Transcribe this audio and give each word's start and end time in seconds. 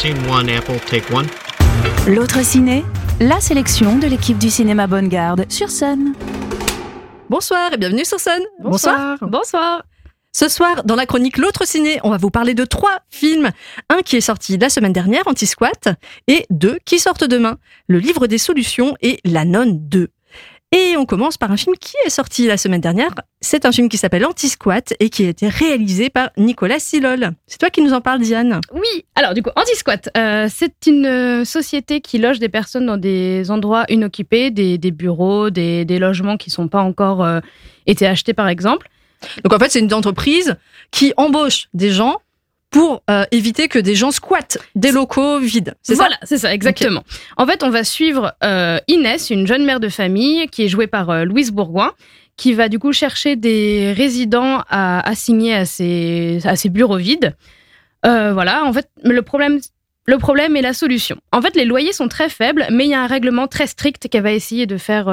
Scene 0.00 0.16
one, 0.30 0.48
Apple, 0.48 0.80
take 0.86 1.12
one. 1.12 1.26
L'autre 2.08 2.42
ciné, 2.42 2.86
la 3.20 3.38
sélection 3.38 3.98
de 3.98 4.06
l'équipe 4.06 4.38
du 4.38 4.48
cinéma 4.48 4.86
Bonne 4.86 5.08
Garde 5.08 5.44
sur 5.50 5.68
Sun. 5.68 6.14
Bonsoir 7.28 7.74
et 7.74 7.76
bienvenue 7.76 8.06
sur 8.06 8.18
Sun. 8.18 8.40
Bonsoir. 8.60 9.18
Bonsoir. 9.20 9.82
Ce 10.32 10.48
soir, 10.48 10.84
dans 10.84 10.96
la 10.96 11.04
chronique 11.04 11.36
L'autre 11.36 11.66
ciné, 11.66 12.00
on 12.02 12.08
va 12.08 12.16
vous 12.16 12.30
parler 12.30 12.54
de 12.54 12.64
trois 12.64 13.00
films. 13.10 13.50
Un 13.90 14.00
qui 14.00 14.16
est 14.16 14.22
sorti 14.22 14.56
la 14.56 14.70
semaine 14.70 14.94
dernière, 14.94 15.24
Anti-Squat, 15.26 15.90
et 16.28 16.46
deux 16.48 16.78
qui 16.86 16.98
sortent 16.98 17.24
demain, 17.24 17.58
Le 17.86 17.98
Livre 17.98 18.26
des 18.26 18.38
Solutions 18.38 18.96
et 19.02 19.20
La 19.26 19.44
Nonne 19.44 19.86
2. 19.86 20.08
Et 20.72 20.96
on 20.96 21.04
commence 21.04 21.36
par 21.36 21.50
un 21.50 21.56
film 21.56 21.74
qui 21.80 21.94
est 22.06 22.10
sorti 22.10 22.46
la 22.46 22.56
semaine 22.56 22.80
dernière. 22.80 23.10
C'est 23.40 23.64
un 23.64 23.72
film 23.72 23.88
qui 23.88 23.96
s'appelle 23.96 24.24
Anti-Squat 24.24 24.94
et 25.00 25.10
qui 25.10 25.26
a 25.26 25.28
été 25.28 25.48
réalisé 25.48 26.10
par 26.10 26.30
Nicolas 26.36 26.78
Silol. 26.78 27.32
C'est 27.48 27.58
toi 27.58 27.70
qui 27.70 27.82
nous 27.82 27.92
en 27.92 28.00
parles, 28.00 28.20
Diane 28.20 28.60
Oui, 28.72 29.04
alors 29.16 29.34
du 29.34 29.42
coup, 29.42 29.50
Anti-Squat, 29.56 30.10
euh, 30.16 30.46
c'est 30.48 30.86
une 30.86 31.06
euh, 31.06 31.44
société 31.44 32.00
qui 32.00 32.18
loge 32.18 32.38
des 32.38 32.48
personnes 32.48 32.86
dans 32.86 32.98
des 32.98 33.50
endroits 33.50 33.84
inoccupés, 33.88 34.52
des, 34.52 34.78
des 34.78 34.92
bureaux, 34.92 35.50
des, 35.50 35.84
des 35.84 35.98
logements 35.98 36.36
qui 36.36 36.50
sont 36.50 36.68
pas 36.68 36.82
encore 36.82 37.24
euh, 37.24 37.40
été 37.88 38.06
achetés 38.06 38.32
par 38.32 38.46
exemple. 38.46 38.88
Donc 39.42 39.52
en 39.52 39.58
fait, 39.58 39.70
c'est 39.70 39.80
une 39.80 39.92
entreprise 39.92 40.54
qui 40.92 41.12
embauche 41.16 41.68
des 41.74 41.90
gens 41.90 42.18
pour 42.70 43.02
euh, 43.10 43.24
éviter 43.32 43.68
que 43.68 43.78
des 43.78 43.94
gens 43.94 44.12
squattent 44.12 44.58
des 44.76 44.92
locaux 44.92 45.38
vides. 45.38 45.74
C'est 45.82 45.94
Voilà, 45.94 46.16
c'est 46.22 46.38
ça, 46.38 46.54
exactement. 46.54 47.02
En 47.36 47.46
fait, 47.46 47.64
on 47.64 47.70
va 47.70 47.82
suivre 47.82 48.32
euh, 48.44 48.78
Inès, 48.86 49.30
une 49.30 49.46
jeune 49.46 49.64
mère 49.64 49.80
de 49.80 49.88
famille 49.88 50.46
qui 50.48 50.64
est 50.64 50.68
jouée 50.68 50.86
par 50.86 51.10
euh, 51.10 51.24
Louise 51.24 51.50
Bourgoin, 51.50 51.92
qui 52.36 52.52
va 52.52 52.68
du 52.68 52.78
coup 52.78 52.92
chercher 52.92 53.34
des 53.34 53.92
résidents 53.92 54.62
à 54.68 55.06
assigner 55.08 55.54
à 55.54 55.64
ses, 55.66 56.40
à 56.44 56.56
ses 56.56 56.68
bureaux 56.68 56.96
vides. 56.96 57.36
Voilà, 58.02 58.64
en 58.64 58.72
fait, 58.72 58.88
le 59.02 59.20
problème, 59.20 59.60
le 60.06 60.16
problème 60.16 60.56
est 60.56 60.62
la 60.62 60.72
solution. 60.72 61.18
En 61.32 61.42
fait, 61.42 61.54
les 61.54 61.66
loyers 61.66 61.92
sont 61.92 62.08
très 62.08 62.30
faibles, 62.30 62.66
mais 62.70 62.86
il 62.86 62.90
y 62.90 62.94
a 62.94 63.02
un 63.02 63.06
règlement 63.06 63.46
très 63.46 63.66
strict 63.66 64.08
qu'elle 64.08 64.22
va 64.22 64.32
essayer 64.32 64.66
de 64.66 64.78
faire, 64.78 65.06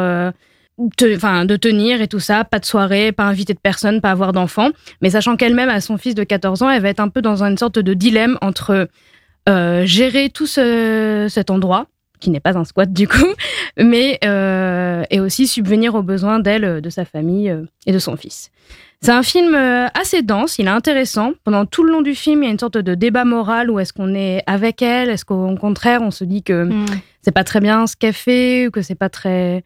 te- 0.97 1.45
de 1.45 1.56
tenir 1.56 2.02
et 2.02 2.08
tout 2.08 2.20
ça. 2.20 2.44
Pas 2.44 2.59
de 2.59 2.66
soirée, 2.66 3.11
pas 3.11 3.23
inviter 3.25 3.53
de 3.53 3.59
personnes, 3.59 4.02
pas 4.02 4.11
avoir 4.11 4.33
d'enfants. 4.33 4.70
Mais 5.02 5.09
sachant 5.11 5.36
qu'elle-même 5.36 5.69
a 5.69 5.81
son 5.81 5.97
fils 5.97 6.16
de 6.16 6.23
14 6.23 6.61
ans, 6.64 6.69
elle 6.69 6.81
va 6.81 6.89
être 6.89 7.00
un 7.00 7.09
peu 7.09 7.22
dans 7.22 7.44
une 7.44 7.58
sorte 7.58 7.80
de 7.80 7.94
dilemme 7.94 8.38
entre 8.42 8.88
euh, 9.50 9.86
gérer 9.86 10.30
tout 10.30 10.47
ce- 10.47 11.28
cet 11.30 11.50
endroit 11.50 11.88
qui 12.19 12.31
n'est 12.31 12.39
pas 12.39 12.58
un 12.58 12.64
squat 12.66 12.92
du 12.92 13.08
coup, 13.08 13.16
mais 13.78 14.17
euh, 14.25 15.03
et 15.11 15.19
aussi 15.19 15.47
subvenir 15.47 15.94
aux 15.95 16.02
besoins 16.02 16.39
d'elle, 16.39 16.81
de 16.81 16.89
sa 16.89 17.06
famille 17.06 17.50
euh, 17.50 17.62
et 17.86 17.91
de 17.91 18.00
son 18.00 18.16
fils. 18.17 18.50
C'est 19.00 19.12
un 19.12 19.22
film 19.22 19.53
assez 19.94 20.23
dense, 20.23 20.58
il 20.58 20.66
est 20.66 20.72
intéressant. 20.72 21.34
Pendant 21.44 21.67
tout 21.67 21.84
le 21.84 21.91
long 21.91 22.02
du 22.02 22.16
film, 22.16 22.41
il 22.41 22.47
y 22.47 22.50
a 22.50 22.52
une 22.52 22.58
sorte 22.58 22.80
de 22.80 22.95
débat 22.95 23.25
moral 23.25 23.69
où 23.69 23.80
est-ce 23.80 23.94
qu'on 23.94 24.16
est 24.16 24.41
avec 24.47 24.81
elle, 24.81 25.09
est-ce 25.12 25.23
qu'au 25.23 25.56
contraire 25.56 26.02
on 26.02 26.09
se 26.09 26.23
dit 26.23 26.41
que 26.41 26.64
Hmm. 26.64 26.86
c'est 27.22 27.31
pas 27.31 27.44
très 27.44 27.59
bien 27.59 27.86
ce 27.86 27.95
qu'elle 27.95 28.14
fait 28.14 28.66
ou 28.67 28.72
que 28.72 28.81
c'est 28.81 28.95
pas 28.95 29.09
très 29.09 29.64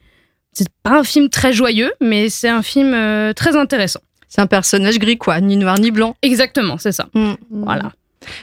c'est 0.53 0.67
pas 0.83 0.99
un 0.99 1.03
film 1.03 1.29
très 1.29 1.53
joyeux, 1.53 1.91
mais 2.01 2.29
c'est 2.29 2.49
un 2.49 2.61
film 2.61 2.93
euh, 2.93 3.33
très 3.33 3.55
intéressant. 3.55 4.01
C'est 4.27 4.41
un 4.41 4.47
personnage 4.47 4.97
gris, 4.99 5.17
quoi, 5.17 5.39
ni 5.41 5.57
noir 5.57 5.77
ni 5.79 5.91
blanc. 5.91 6.15
Exactement, 6.21 6.77
c'est 6.77 6.91
ça. 6.91 7.07
Mm. 7.13 7.33
Voilà. 7.49 7.91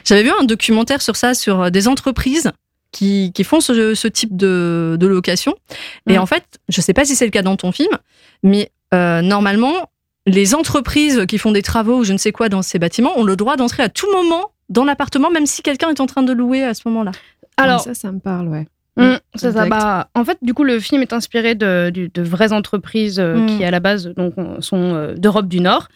J'avais 0.05 0.23
vu 0.23 0.31
un 0.39 0.43
documentaire 0.43 1.01
sur 1.01 1.15
ça, 1.15 1.33
sur 1.33 1.61
euh, 1.63 1.69
des 1.69 1.87
entreprises 1.87 2.51
qui, 2.91 3.31
qui 3.33 3.43
font 3.43 3.59
ce, 3.59 3.93
ce 3.95 4.07
type 4.07 4.35
de, 4.35 4.97
de 4.99 5.07
location. 5.07 5.55
Et 6.07 6.17
Mm. 6.17 6.21
en 6.21 6.25
fait, 6.25 6.43
je 6.69 6.81
sais 6.81 6.93
pas 6.93 7.05
si 7.05 7.15
c'est 7.15 7.25
le 7.25 7.31
cas 7.31 7.41
dans 7.43 7.55
ton 7.55 7.71
film, 7.71 7.95
mais 8.43 8.71
euh, 8.93 9.21
normalement, 9.21 9.89
les 10.25 10.53
entreprises 10.55 11.25
qui 11.27 11.37
font 11.37 11.51
des 11.51 11.61
travaux 11.63 11.99
ou 11.99 12.03
je 12.03 12.13
ne 12.13 12.17
sais 12.17 12.31
quoi 12.31 12.49
dans 12.49 12.61
ces 12.61 12.77
bâtiments 12.79 13.17
ont 13.17 13.23
le 13.23 13.35
droit 13.35 13.55
d'entrer 13.55 13.83
à 13.83 13.89
tout 13.89 14.11
moment 14.11 14.51
dans 14.69 14.83
l'appartement, 14.85 15.31
même 15.31 15.45
si 15.47 15.61
quelqu'un 15.63 15.89
est 15.89 15.99
en 15.99 16.05
train 16.05 16.21
de 16.23 16.33
louer 16.33 16.63
à 16.63 16.73
ce 16.75 16.81
moment-là. 16.85 17.11
Alors, 17.57 17.81
ça, 17.81 17.93
ça 17.95 18.11
me 18.11 18.19
parle, 18.19 18.47
ouais. 18.47 18.67
Mm, 18.99 19.17
c'est 19.35 19.51
ça. 19.51 19.65
Exact. 19.65 19.69
Bah, 19.69 20.09
en 20.13 20.25
fait, 20.25 20.37
du 20.41 20.53
coup, 20.53 20.63
le 20.63 20.79
film 20.79 21.01
est 21.01 21.13
inspiré 21.13 21.55
de, 21.55 21.91
vraies 22.17 22.53
entreprises 22.53 23.19
euh, 23.19 23.35
Mm. 23.35 23.45
qui, 23.47 23.63
à 23.63 23.71
la 23.71 23.79
base, 23.79 24.07
donc, 24.15 24.33
sont 24.59 24.93
euh, 24.93 25.13
d'Europe 25.15 25.47
du 25.47 25.61
Nord. 25.61 25.87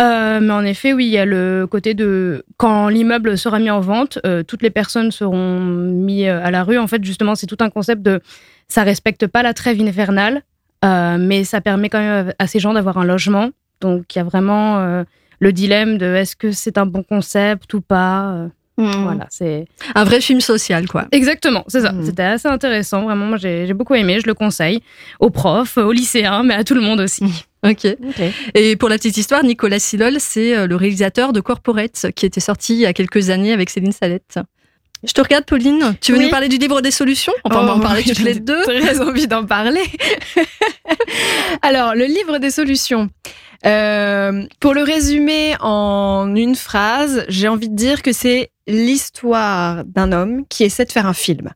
Euh, 0.00 0.40
mais 0.40 0.52
en 0.52 0.64
effet, 0.64 0.92
oui, 0.92 1.06
il 1.06 1.12
y 1.12 1.18
a 1.18 1.24
le 1.24 1.68
côté 1.70 1.94
de 1.94 2.44
quand 2.56 2.88
l'immeuble 2.88 3.38
sera 3.38 3.60
mis 3.60 3.70
en 3.70 3.80
vente, 3.80 4.18
toutes 4.48 4.62
les 4.62 4.70
personnes 4.70 5.12
seront 5.12 5.60
mises 5.60 6.26
à 6.26 6.50
la 6.50 6.64
rue. 6.64 6.78
En 6.78 6.88
fait, 6.88 7.04
justement, 7.04 7.36
c'est 7.36 7.46
tout 7.46 7.58
un 7.60 7.70
concept 7.70 8.02
de 8.02 8.20
ça 8.66 8.82
respecte 8.82 9.28
pas 9.28 9.44
la 9.44 9.54
trêve 9.54 9.78
hivernale, 9.78 10.42
mais 10.82 11.44
ça 11.44 11.60
permet 11.60 11.90
quand 11.90 12.00
même 12.00 12.32
à 12.40 12.46
ces 12.48 12.58
gens 12.58 12.72
d'avoir 12.72 12.98
un 12.98 13.04
logement. 13.04 13.50
Donc, 13.80 14.12
il 14.16 14.18
y 14.18 14.20
a 14.20 14.24
vraiment 14.24 15.04
le 15.38 15.52
dilemme 15.52 15.96
de 15.96 16.06
est-ce 16.06 16.34
que 16.34 16.50
c'est 16.50 16.76
un 16.76 16.86
bon 16.86 17.04
concept 17.04 17.72
ou 17.74 17.80
pas. 17.80 18.48
Euh, 18.80 18.90
Voilà, 19.02 19.26
c'est 19.30 19.66
Un 19.94 20.04
vrai 20.04 20.20
film 20.20 20.40
social, 20.40 20.86
quoi. 20.88 21.06
Exactement, 21.12 21.64
c'est 21.68 21.80
ça. 21.82 21.92
Mhm. 21.92 22.06
C'était 22.06 22.22
assez 22.22 22.48
intéressant, 22.48 23.02
vraiment. 23.02 23.26
Moi, 23.26 23.36
j'ai 23.38 23.66
j'ai 23.66 23.74
beaucoup 23.74 23.94
aimé. 23.94 24.18
Je 24.20 24.26
le 24.26 24.34
conseille 24.34 24.82
aux 25.20 25.30
profs, 25.30 25.76
aux 25.78 25.92
lycéens, 25.92 26.42
mais 26.42 26.54
à 26.54 26.64
tout 26.64 26.74
le 26.74 26.80
monde 26.80 27.00
aussi. 27.00 27.24
Ok. 27.66 27.86
Et 28.52 28.76
pour 28.76 28.90
la 28.90 28.96
petite 28.98 29.16
histoire, 29.16 29.42
Nicolas 29.42 29.78
Silol, 29.78 30.16
c'est 30.18 30.54
euh, 30.54 30.66
le 30.66 30.76
réalisateur 30.76 31.32
de 31.32 31.40
Corporate, 31.40 32.08
qui 32.14 32.26
était 32.26 32.38
sorti 32.40 32.74
il 32.74 32.80
y 32.80 32.84
a 32.84 32.92
quelques 32.92 33.30
années 33.30 33.54
avec 33.54 33.70
Céline 33.70 33.92
Salette. 33.92 34.38
Je 35.02 35.12
te 35.14 35.22
regarde, 35.22 35.46
Pauline. 35.46 35.96
Tu 36.02 36.12
veux 36.12 36.18
Oui. 36.18 36.24
nous 36.24 36.30
parler 36.30 36.48
du 36.50 36.58
livre 36.58 36.82
des 36.82 36.90
solutions? 36.90 37.32
On 37.42 37.48
va 37.48 37.62
en 37.62 37.78
Oh, 37.78 37.80
parler 37.80 38.02
toutes 38.02 38.18
les 38.18 38.34
j'ai 38.34 38.40
deux. 38.40 38.62
Très 38.64 39.00
envie 39.08 39.26
d'en 39.26 39.46
parler. 39.46 39.80
Alors, 41.62 41.94
le 41.94 42.04
livre 42.04 42.36
des 42.38 42.50
solutions. 42.50 43.08
Euh, 43.66 44.42
pour 44.60 44.74
le 44.74 44.82
résumer 44.82 45.54
en 45.60 46.34
une 46.36 46.54
phrase, 46.56 47.24
j'ai 47.28 47.48
envie 47.48 47.70
de 47.70 47.76
dire 47.76 48.02
que 48.02 48.12
c'est 48.12 48.50
l'histoire 48.66 49.84
d'un 49.84 50.12
homme 50.12 50.44
qui 50.48 50.64
essaie 50.64 50.84
de 50.84 50.92
faire 50.92 51.06
un 51.06 51.14
film. 51.14 51.52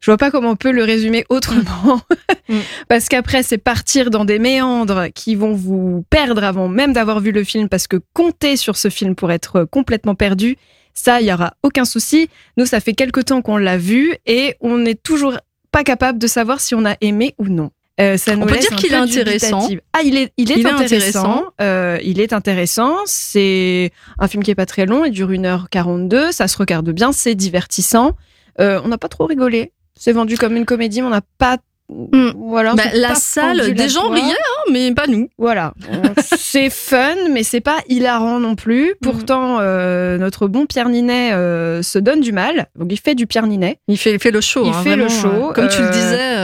Je 0.00 0.10
vois 0.10 0.18
pas 0.18 0.30
comment 0.30 0.50
on 0.50 0.56
peut 0.56 0.70
le 0.70 0.84
résumer 0.84 1.24
autrement. 1.28 2.00
Mm. 2.50 2.60
parce 2.88 3.08
qu'après, 3.10 3.42
c'est 3.42 3.58
partir 3.58 4.08
dans 4.08 4.24
des 4.24 4.38
méandres 4.38 5.08
qui 5.14 5.34
vont 5.34 5.52
vous 5.52 6.06
perdre 6.08 6.42
avant 6.42 6.66
même 6.66 6.94
d'avoir 6.94 7.20
vu 7.20 7.30
le 7.30 7.44
film, 7.44 7.68
parce 7.68 7.86
que 7.86 7.98
compter 8.14 8.56
sur 8.56 8.78
ce 8.78 8.88
film 8.88 9.14
pour 9.14 9.30
être 9.30 9.64
complètement 9.64 10.14
perdu, 10.14 10.56
ça, 10.94 11.20
il 11.20 11.26
y 11.26 11.32
aura 11.32 11.52
aucun 11.62 11.84
souci. 11.84 12.30
Nous, 12.56 12.64
ça 12.64 12.80
fait 12.80 12.94
quelque 12.94 13.20
temps 13.20 13.42
qu'on 13.42 13.58
l'a 13.58 13.76
vu 13.76 14.16
et 14.24 14.56
on 14.62 14.78
n'est 14.78 14.94
toujours 14.94 15.38
pas 15.70 15.84
capable 15.84 16.18
de 16.18 16.26
savoir 16.26 16.60
si 16.62 16.74
on 16.74 16.86
a 16.86 16.96
aimé 17.02 17.34
ou 17.36 17.48
non. 17.48 17.70
Euh, 18.00 18.16
ça 18.16 18.36
nous 18.36 18.46
peut 18.46 18.56
dire 18.56 18.76
qu'il 18.76 18.92
est 18.92 18.96
intéressant. 18.96 19.68
Ah, 19.92 20.02
il 20.04 20.16
est, 20.16 20.32
il 20.36 20.52
est 20.52 20.56
Il 20.58 20.66
est 20.66 20.70
intéressant. 20.70 21.46
Euh, 21.60 21.98
il 22.02 22.20
est 22.20 22.32
intéressant. 22.32 22.96
C'est 23.06 23.90
un 24.18 24.28
film 24.28 24.42
qui 24.42 24.50
est 24.50 24.56
pas 24.56 24.66
très 24.66 24.86
long. 24.86 25.04
Il 25.04 25.10
dure 25.10 25.30
1h42. 25.30 26.32
Ça 26.32 26.46
se 26.48 26.56
regarde 26.56 26.90
bien. 26.90 27.12
C'est 27.12 27.34
divertissant. 27.34 28.12
Euh, 28.60 28.80
on 28.84 28.88
n'a 28.88 28.98
pas 28.98 29.08
trop 29.08 29.26
rigolé. 29.26 29.72
C'est 29.98 30.12
vendu 30.12 30.36
comme 30.36 30.56
une 30.56 30.64
comédie, 30.64 31.00
mais 31.00 31.08
on 31.08 31.10
n'a 31.10 31.22
pas. 31.38 31.58
Mm. 31.88 32.30
Voilà. 32.36 32.74
Bah, 32.74 32.84
la 32.92 33.14
salle, 33.14 33.74
des 33.74 33.88
gens 33.88 34.10
riaient, 34.10 34.22
hein, 34.22 34.70
mais 34.70 34.92
pas 34.92 35.06
nous. 35.06 35.28
Voilà. 35.38 35.74
C'est 36.36 36.70
fun, 36.70 37.14
mais 37.30 37.42
c'est 37.42 37.60
pas 37.60 37.78
hilarant 37.88 38.40
non 38.40 38.54
plus. 38.54 38.94
Pourtant, 39.02 39.58
euh, 39.60 40.18
notre 40.18 40.48
bon 40.48 40.66
Pierre 40.66 40.88
Ninet 40.88 41.32
euh, 41.32 41.82
se 41.82 41.98
donne 41.98 42.20
du 42.20 42.32
mal. 42.32 42.68
Donc, 42.76 42.88
il 42.90 42.98
fait 42.98 43.14
du 43.14 43.26
Pierre 43.26 43.46
Ninet. 43.46 43.78
Il 43.86 43.98
fait, 43.98 44.12
il 44.12 44.18
fait 44.18 44.30
le 44.30 44.40
show. 44.40 44.64
Il 44.64 44.70
hein, 44.70 44.82
fait 44.82 44.96
le 44.96 45.08
show, 45.08 45.50
euh, 45.50 45.52
Comme 45.52 45.68
tu 45.68 45.82
le 45.82 45.90
disais. 45.90 46.36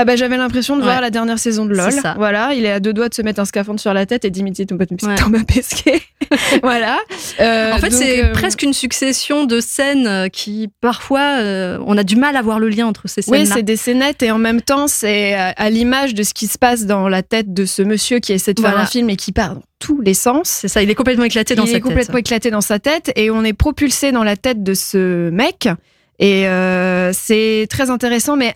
Ah 0.00 0.04
bah 0.04 0.14
j'avais 0.14 0.36
l'impression 0.36 0.76
de 0.76 0.82
voir 0.82 1.00
la 1.00 1.10
dernière 1.10 1.40
saison 1.40 1.66
de 1.66 1.74
LOL. 1.74 1.90
Ça. 1.90 2.14
Voilà, 2.16 2.54
il 2.54 2.64
est 2.64 2.70
à 2.70 2.78
deux 2.78 2.92
doigts 2.92 3.08
de 3.08 3.14
se 3.14 3.22
mettre 3.22 3.40
un 3.40 3.44
scaphandre 3.44 3.80
sur 3.80 3.92
la 3.92 4.06
tête 4.06 4.24
et 4.24 4.30
d'imiter 4.30 4.64
ton 4.64 4.78
pote 4.78 4.90
Ouais. 5.02 5.16
Thomas 5.16 5.42
Pesquet. 5.42 6.00
voilà. 6.62 6.98
Euh, 7.40 7.72
en 7.72 7.78
fait, 7.78 7.90
c'est 7.90 8.24
euh, 8.24 8.32
presque 8.32 8.62
une 8.62 8.72
succession 8.72 9.44
de 9.44 9.58
scènes 9.58 10.06
euh, 10.06 10.28
qui, 10.28 10.70
parfois, 10.80 11.40
euh, 11.40 11.78
on 11.84 11.98
a 11.98 12.04
du 12.04 12.14
mal 12.14 12.36
à 12.36 12.42
voir 12.42 12.60
le 12.60 12.68
lien 12.68 12.86
entre 12.86 13.08
ces 13.08 13.22
Oui, 13.26 13.38
scènes-là. 13.38 13.54
c'est 13.56 13.62
des 13.64 13.76
scénettes 13.76 14.22
et 14.22 14.30
en 14.30 14.38
même 14.38 14.62
temps, 14.62 14.86
c'est 14.86 15.34
à, 15.34 15.68
l'image 15.68 16.14
de 16.14 16.22
ce 16.22 16.32
qui 16.32 16.46
se 16.46 16.58
passe 16.58 16.86
dans 16.86 17.08
la 17.08 17.24
tête 17.24 17.52
de 17.52 17.64
ce 17.64 17.82
monsieur 17.82 18.20
qui 18.20 18.32
essaie 18.32 18.54
de 18.54 18.60
faire 18.60 18.70
Voilà. 18.70 18.84
un 18.84 18.88
film 18.88 19.10
et 19.10 19.16
qui 19.16 19.32
part 19.32 19.56
dans 19.56 19.62
tous 19.80 20.00
les 20.00 20.14
sens. 20.14 20.48
C'est 20.48 20.68
ça, 20.68 20.80
il 20.80 20.90
est 20.90 20.94
complètement 20.94 21.24
éclaté 21.24 21.56
dans 21.56 21.64
il 21.64 21.70
sa 21.70 21.78
est 21.78 21.80
complètement 21.80 22.18
éclaté 22.18 22.52
dans 22.52 22.60
sa 22.60 22.78
tête 22.78 23.10
et 23.16 23.30
on 23.32 23.42
est 23.42 23.52
propulsé 23.52 24.12
dans 24.12 24.22
la 24.24 24.36
tête 24.36 24.62
de 24.62 24.74
ce 24.74 25.30
mec 25.30 25.68
et 26.20 26.46
euh, 26.48 27.12
c'est 27.12 27.66
très 27.70 27.90
intéressant 27.90 28.36
mais 28.36 28.54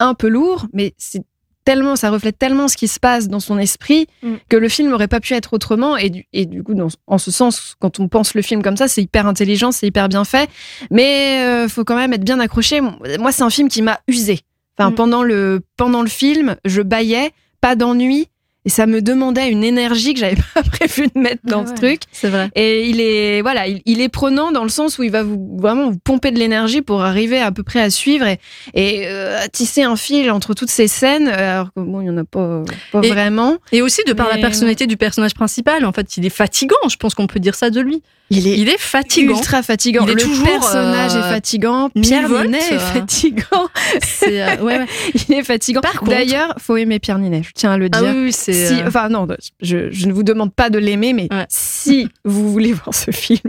un 0.00 0.14
peu 0.14 0.28
lourd 0.28 0.66
mais 0.72 0.94
c'est 0.98 1.22
tellement 1.64 1.96
ça 1.96 2.08
reflète 2.10 2.38
tellement 2.38 2.66
ce 2.68 2.76
qui 2.78 2.88
se 2.88 2.98
passe 2.98 3.28
dans 3.28 3.40
son 3.40 3.58
esprit 3.58 4.06
Mm. 4.22 4.34
que 4.48 4.56
le 4.56 4.68
film 4.70 4.88
n'aurait 4.90 5.08
pas 5.08 5.20
pu 5.20 5.34
être 5.34 5.52
autrement 5.52 5.96
et 5.98 6.08
du, 6.10 6.24
et 6.32 6.46
du 6.46 6.62
coup 6.62 6.74
dans, 6.74 6.88
en 7.06 7.18
ce 7.18 7.30
sens 7.30 7.74
quand 7.78 8.00
on 8.00 8.08
pense 8.08 8.34
le 8.34 8.40
film 8.42 8.62
comme 8.62 8.76
ça 8.76 8.88
c'est 8.88 9.02
hyper 9.02 9.26
intelligent 9.26 9.70
c'est 9.70 9.86
hyper 9.86 10.08
bien 10.08 10.24
fait 10.24 10.48
mais 10.90 11.42
euh, 11.44 11.68
faut 11.68 11.84
quand 11.84 11.96
même 11.96 12.12
être 12.14 12.24
bien 12.24 12.40
accroché 12.40 12.80
moi 12.80 13.32
c'est 13.32 13.42
un 13.42 13.50
film 13.50 13.68
qui 13.68 13.82
m'a 13.82 14.00
usé 14.08 14.40
enfin 14.78 14.90
Mm. 14.90 14.94
pendant 14.94 15.22
le 15.22 15.60
pendant 15.76 16.02
le 16.02 16.08
film 16.08 16.56
je 16.64 16.80
baillais 16.82 17.32
pas 17.60 17.74
d'ennui 17.76 18.28
et 18.64 18.70
ça 18.70 18.86
me 18.86 19.00
demandait 19.00 19.48
une 19.50 19.64
énergie 19.64 20.14
que 20.14 20.20
j'avais 20.20 20.36
pas 20.54 20.62
prévu 20.62 21.06
de 21.14 21.18
mettre 21.20 21.42
dans 21.44 21.62
Ah 21.62 21.66
ce 21.66 21.70
ouais. 21.70 21.76
truc 21.76 22.00
C'est 22.12 22.28
vrai. 22.28 22.50
et 22.54 22.88
il 22.88 23.00
est 23.00 23.40
voilà, 23.40 23.66
il, 23.68 23.80
il 23.86 24.00
est 24.00 24.08
prenant 24.08 24.52
dans 24.52 24.62
le 24.64 24.68
sens 24.68 24.98
où 24.98 25.02
il 25.04 25.10
va 25.10 25.22
vous 25.22 25.56
vraiment 25.58 25.90
vous 25.90 25.98
pomper 25.98 26.30
de 26.32 26.38
l'énergie 26.38 26.82
pour 26.82 27.02
arriver 27.02 27.38
à 27.38 27.52
peu 27.52 27.62
près 27.62 27.80
à 27.80 27.88
suivre 27.90 28.26
et, 28.26 28.38
et 28.74 29.06
euh, 29.06 29.38
à 29.42 29.48
tisser 29.48 29.82
un 29.84 29.96
fil 29.96 30.30
entre 30.30 30.54
toutes 30.54 30.70
ces 30.70 30.88
scènes. 30.88 31.28
Alors 31.28 31.68
que 31.74 31.80
bon, 31.80 32.00
il 32.00 32.06
y 32.08 32.10
en 32.10 32.16
a 32.18 32.24
pas, 32.24 32.62
pas 32.92 33.00
Et- 33.02 33.08
vraiment. 33.08 33.56
Et 33.72 33.80
aussi 33.80 34.02
de 34.06 34.12
par 34.12 34.28
la 34.28 34.38
personnalité 34.38 34.86
du 34.86 34.96
personnage 34.96 35.34
principal, 35.34 35.84
en 35.84 35.92
fait, 35.92 36.16
il 36.16 36.26
est 36.26 36.30
fatigant, 36.30 36.76
je 36.90 36.96
pense 36.96 37.14
qu'on 37.14 37.26
peut 37.26 37.40
dire 37.40 37.54
ça 37.54 37.70
de 37.70 37.80
lui. 37.80 38.02
Il 38.30 38.46
est, 38.46 38.58
Il 38.58 38.68
est 38.68 38.78
fatigant. 38.78 39.36
ultra 39.36 39.62
fatigant. 39.62 40.04
Il 40.04 40.10
est 40.10 40.14
le 40.14 40.20
toujours, 40.20 40.44
personnage 40.46 41.14
euh, 41.14 41.20
est 41.20 41.32
fatigant. 41.32 41.88
Pierre 41.90 42.28
Ninet 42.28 42.58
est 42.58 42.72
euh. 42.74 42.78
fatigant. 42.78 43.68
Euh, 44.24 44.56
ouais, 44.58 44.78
ouais. 44.80 44.86
Il 45.28 45.34
est 45.34 45.42
fatigant. 45.44 45.80
Par 45.80 45.92
contre- 45.94 46.10
D'ailleurs, 46.10 46.54
faut 46.58 46.76
aimer 46.76 46.98
Pierre 46.98 47.18
Ninet. 47.18 47.42
Je 47.42 47.50
tiens 47.54 47.72
à 47.72 47.78
le 47.78 47.88
Ah 47.92 48.00
dire. 48.02 48.10
oui, 48.14 48.24
oui, 48.24 48.32
c'est. 48.32 48.66
Si, 48.68 48.74
euh, 48.74 48.86
enfin 48.88 49.08
non, 49.08 49.26
je, 49.60 49.90
je 49.90 50.06
ne 50.06 50.12
vous 50.12 50.22
demande 50.22 50.52
pas 50.52 50.68
de 50.68 50.78
l'aimer, 50.78 51.14
mais 51.14 51.28
Ouais. 51.32 51.46
si 51.48 52.08
vous 52.26 52.52
voulez 52.52 52.72
voir 52.74 52.94
ce 52.94 53.10
film, 53.10 53.40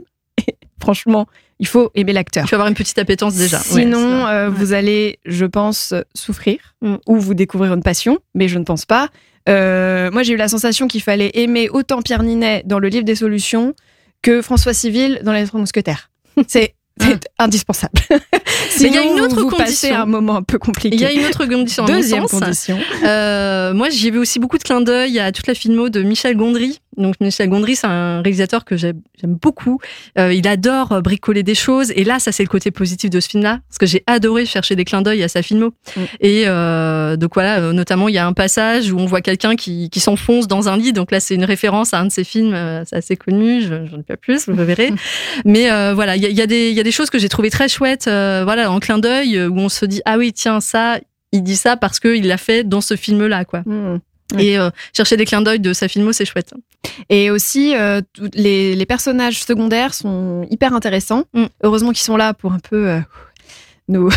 franchement, 0.81 1.27
il 1.59 1.67
faut 1.67 1.91
aimer 1.95 2.13
l'acteur. 2.13 2.45
Tu 2.45 2.51
vas 2.51 2.55
avoir 2.57 2.69
une 2.69 2.75
petite 2.75 2.97
appétence 2.99 3.35
déjà. 3.35 3.59
Sinon, 3.59 4.25
euh, 4.27 4.49
vous 4.49 4.71
allez, 4.73 5.19
je 5.25 5.45
pense, 5.45 5.93
souffrir 6.13 6.57
Mm. 6.81 6.95
ou 7.07 7.17
vous 7.19 7.33
découvrir 7.33 7.73
une 7.73 7.83
passion, 7.83 8.19
mais 8.33 8.47
je 8.47 8.57
ne 8.57 8.63
pense 8.63 8.85
pas. 8.85 9.09
Euh, 9.49 10.09
moi, 10.11 10.23
j'ai 10.23 10.33
eu 10.33 10.37
la 10.37 10.47
sensation 10.47 10.87
qu'il 10.87 11.01
fallait 11.01 11.31
aimer 11.33 11.69
autant 11.69 12.01
Pierre 12.01 12.23
Ninet 12.23 12.63
dans 12.65 12.79
le 12.79 12.87
livre 12.87 13.03
des 13.03 13.15
solutions 13.15 13.73
que 14.21 14.41
François 14.41 14.73
Civil 14.73 15.21
dans 15.23 15.33
Les 15.33 15.45
Trois 15.47 15.59
Mousquetaires. 15.59 16.09
C'est 16.47 16.75
c'est 17.01 17.29
indispensable. 17.37 17.93
il 18.09 18.11
y 18.11 18.17
a 18.17 19.01
Sinon, 19.01 19.15
une 19.15 19.21
autre 19.21 19.41
vous 19.41 19.49
condition. 19.49 19.95
un 19.95 20.05
moment 20.05 20.35
un 20.35 20.43
peu 20.43 20.57
compliqué. 20.57 20.95
Il 20.95 21.01
y 21.01 21.05
a 21.05 21.11
une 21.11 21.25
autre 21.25 21.45
condition. 21.45 21.85
Deuxième 21.85 22.27
sens. 22.27 22.39
condition. 22.41 22.77
Euh, 23.03 23.73
moi, 23.73 23.89
j'y 23.89 24.07
ai 24.07 24.11
vu 24.11 24.19
aussi 24.19 24.39
beaucoup 24.39 24.57
de 24.57 24.63
clins 24.63 24.81
d'œil 24.81 25.19
à 25.19 25.31
toute 25.31 25.47
la 25.47 25.55
filmo 25.55 25.89
de 25.89 26.01
Michel 26.01 26.35
Gondry. 26.35 26.79
Donc, 26.97 27.15
Michel 27.21 27.49
Gondry, 27.49 27.75
c'est 27.75 27.87
un 27.87 28.21
réalisateur 28.21 28.65
que 28.65 28.75
j'aime 28.75 28.99
beaucoup. 29.23 29.79
Euh, 30.17 30.33
il 30.33 30.47
adore 30.47 30.91
euh, 30.91 31.01
bricoler 31.01 31.43
des 31.43 31.55
choses. 31.55 31.91
Et 31.95 32.03
là, 32.03 32.19
ça, 32.19 32.31
c'est 32.31 32.43
le 32.43 32.49
côté 32.49 32.71
positif 32.71 33.09
de 33.09 33.19
ce 33.19 33.29
film-là. 33.29 33.59
Parce 33.69 33.77
que 33.77 33.85
j'ai 33.85 34.03
adoré 34.07 34.45
chercher 34.45 34.75
des 34.75 34.83
clins 34.85 35.01
d'œil 35.01 35.23
à 35.23 35.27
sa 35.27 35.41
filmo. 35.41 35.71
Mm. 35.95 36.01
Et 36.19 36.43
euh, 36.47 37.15
donc, 37.15 37.35
voilà, 37.35 37.59
euh, 37.59 37.73
notamment, 37.73 38.09
il 38.09 38.15
y 38.15 38.17
a 38.17 38.25
un 38.27 38.33
passage 38.33 38.91
où 38.91 38.97
on 38.99 39.05
voit 39.05 39.21
quelqu'un 39.21 39.55
qui, 39.55 39.89
qui 39.89 39.99
s'enfonce 39.99 40.47
dans 40.47 40.67
un 40.67 40.77
lit. 40.77 40.91
Donc 40.93 41.11
là, 41.11 41.19
c'est 41.19 41.35
une 41.35 41.45
référence 41.45 41.93
à 41.93 41.99
un 41.99 42.05
de 42.05 42.11
ses 42.11 42.23
films. 42.23 42.53
euh, 42.53 42.83
c'est 42.85 42.95
assez 42.97 43.15
connu. 43.15 43.61
Je 43.61 43.73
n'en 43.75 43.97
dis 43.97 44.03
pas 44.03 44.17
plus, 44.17 44.47
vous 44.49 44.55
le 44.55 44.63
verrez. 44.63 44.91
Mais 45.45 45.71
euh, 45.71 45.93
voilà, 45.93 46.15
il 46.15 46.23
y 46.23 46.25
a, 46.25 46.29
il 46.29 46.35
y, 46.37 46.41
a 46.41 46.47
des- 46.47 46.71
y 46.71 46.79
a 46.79 46.83
des 46.83 46.91
choses 46.91 47.09
que 47.09 47.19
j'ai 47.19 47.29
trouvées 47.29 47.49
très 47.51 47.69
chouettes. 47.69 48.07
euh, 48.07 48.41
voilà, 48.43 48.71
en 48.71 48.79
clin 48.79 48.97
d'œil, 48.97 49.39
où 49.47 49.57
on 49.59 49.69
se 49.69 49.85
dit, 49.85 50.01
ah 50.05 50.17
oui, 50.17 50.33
tiens, 50.33 50.59
ça, 50.59 50.99
il 51.31 51.43
dit 51.43 51.55
ça 51.55 51.77
parce 51.77 51.99
qu'il 51.99 52.27
l'a 52.27 52.37
fait 52.37 52.63
dans 52.63 52.81
ce 52.81 52.95
film-là, 52.95 53.45
quoi. 53.45 53.59
Mm. 53.65 53.99
Ouais. 54.35 54.45
Et 54.45 54.57
euh, 54.59 54.69
chercher 54.95 55.17
des 55.17 55.25
clins 55.25 55.41
d'œil 55.41 55.59
de 55.59 55.73
sa 55.73 55.87
filmo, 55.87 56.11
c'est 56.13 56.25
chouette. 56.25 56.53
Et 57.09 57.31
aussi, 57.31 57.75
euh, 57.75 58.01
les, 58.33 58.75
les 58.75 58.85
personnages 58.85 59.43
secondaires 59.43 59.93
sont 59.93 60.45
hyper 60.51 60.73
intéressants. 60.73 61.23
Mm. 61.33 61.45
Heureusement 61.63 61.89
qu'ils 61.91 62.03
sont 62.03 62.17
là 62.17 62.33
pour 62.33 62.53
un 62.53 62.59
peu 62.59 62.87
euh, 62.89 62.99
nous, 63.87 64.09